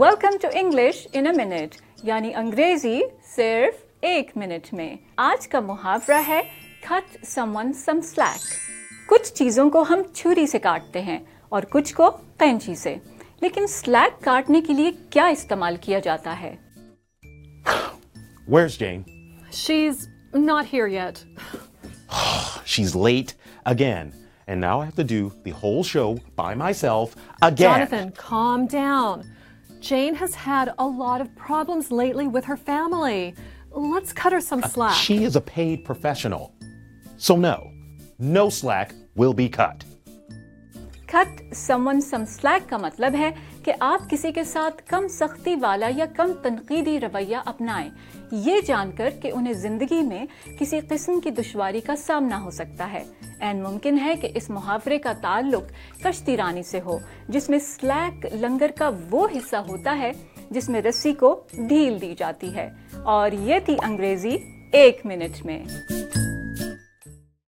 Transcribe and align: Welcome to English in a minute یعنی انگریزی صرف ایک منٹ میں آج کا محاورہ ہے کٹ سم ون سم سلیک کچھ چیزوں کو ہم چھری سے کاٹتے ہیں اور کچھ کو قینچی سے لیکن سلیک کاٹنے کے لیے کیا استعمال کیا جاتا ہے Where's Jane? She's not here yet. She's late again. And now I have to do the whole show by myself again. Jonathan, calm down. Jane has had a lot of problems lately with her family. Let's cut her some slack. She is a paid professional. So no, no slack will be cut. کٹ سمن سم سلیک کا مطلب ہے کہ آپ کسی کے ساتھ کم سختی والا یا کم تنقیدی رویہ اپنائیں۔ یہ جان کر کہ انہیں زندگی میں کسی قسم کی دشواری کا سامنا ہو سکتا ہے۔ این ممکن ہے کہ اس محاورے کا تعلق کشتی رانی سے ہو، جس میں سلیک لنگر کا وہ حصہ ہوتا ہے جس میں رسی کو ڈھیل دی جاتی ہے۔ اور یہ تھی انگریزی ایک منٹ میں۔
Welcome 0.00 0.36
to 0.42 0.48
English 0.52 0.96
in 1.12 1.26
a 1.26 1.32
minute 1.36 1.74
یعنی 2.04 2.32
انگریزی 2.34 3.00
صرف 3.36 3.74
ایک 4.00 4.30
منٹ 4.36 4.72
میں 4.72 4.88
آج 5.16 5.46
کا 5.48 5.60
محاورہ 5.60 6.20
ہے 6.26 6.40
کٹ 6.80 7.16
سم 7.26 7.56
ون 7.56 7.72
سم 7.72 8.00
سلیک 8.04 9.08
کچھ 9.08 9.32
چیزوں 9.34 9.68
کو 9.70 9.82
ہم 9.90 10.02
چھری 10.14 10.46
سے 10.46 10.58
کاٹتے 10.58 11.00
ہیں 11.02 11.18
اور 11.48 11.62
کچھ 11.70 11.94
کو 11.94 12.10
قینچی 12.38 12.74
سے 12.74 12.94
لیکن 13.40 13.66
سلیک 13.66 14.22
کاٹنے 14.24 14.60
کے 14.66 14.72
لیے 14.72 14.90
کیا 15.10 15.26
استعمال 15.36 15.76
کیا 15.80 15.98
جاتا 15.98 16.40
ہے 16.40 16.54
Where's 18.48 18.76
Jane? 18.76 19.02
She's 19.52 20.04
not 20.44 20.66
here 20.66 20.86
yet. 20.88 21.24
She's 22.66 22.94
late 22.96 23.34
again. 23.66 24.14
And 24.48 24.60
now 24.60 24.76
I 24.80 24.84
have 24.84 24.94
to 24.96 25.08
do 25.08 25.32
the 25.44 25.56
whole 25.62 25.82
show 25.84 26.06
by 26.36 26.54
myself 26.56 27.18
again. 27.42 27.66
Jonathan, 27.66 28.14
calm 28.20 28.66
down. 28.68 29.26
Jane 29.80 30.14
has 30.14 30.34
had 30.34 30.72
a 30.78 30.86
lot 30.86 31.20
of 31.20 31.34
problems 31.36 31.90
lately 31.90 32.26
with 32.26 32.44
her 32.44 32.56
family. 32.56 33.34
Let's 33.70 34.12
cut 34.12 34.32
her 34.32 34.40
some 34.40 34.62
slack. 34.62 34.94
She 34.96 35.24
is 35.24 35.36
a 35.36 35.40
paid 35.40 35.84
professional. 35.84 36.54
So 37.16 37.36
no, 37.36 37.70
no 38.18 38.48
slack 38.48 38.94
will 39.14 39.34
be 39.34 39.48
cut. 39.48 39.84
کٹ 41.12 41.42
سمن 41.54 42.00
سم 42.00 42.24
سلیک 42.28 42.70
کا 42.70 42.76
مطلب 42.76 43.14
ہے 43.18 43.30
کہ 43.64 43.72
آپ 43.80 44.10
کسی 44.10 44.32
کے 44.32 44.44
ساتھ 44.44 44.82
کم 44.86 45.08
سختی 45.08 45.54
والا 45.60 45.90
یا 45.96 46.04
کم 46.16 46.32
تنقیدی 46.42 47.00
رویہ 47.00 47.36
اپنائیں۔ 47.44 47.90
یہ 48.32 48.60
جان 48.66 48.92
کر 48.92 49.10
کہ 49.22 49.30
انہیں 49.34 49.52
زندگی 49.52 50.02
میں 50.02 50.26
کسی 50.58 50.80
قسم 50.88 51.20
کی 51.20 51.30
دشواری 51.30 51.80
کا 51.80 51.96
سامنا 51.96 52.42
ہو 52.42 52.50
سکتا 52.50 52.92
ہے۔ 52.92 53.02
این 53.40 53.62
ممکن 53.62 53.98
ہے 54.00 54.14
کہ 54.20 54.28
اس 54.34 54.50
محاورے 54.50 54.98
کا 54.98 55.12
تعلق 55.20 55.62
کشتی 56.04 56.36
رانی 56.36 56.62
سے 56.62 56.80
ہو، 56.80 56.98
جس 57.28 57.50
میں 57.50 57.58
سلیک 57.58 58.26
لنگر 58.34 58.70
کا 58.78 58.90
وہ 59.10 59.28
حصہ 59.36 59.56
ہوتا 59.56 59.98
ہے 59.98 60.12
جس 60.50 60.68
میں 60.68 60.82
رسی 60.82 61.12
کو 61.12 61.40
ڈھیل 61.52 62.00
دی 62.00 62.14
جاتی 62.18 62.54
ہے۔ 62.54 62.70
اور 63.04 63.30
یہ 63.32 63.58
تھی 63.64 63.76
انگریزی 63.84 64.36
ایک 64.72 65.06
منٹ 65.06 65.46
میں۔ 65.46 65.64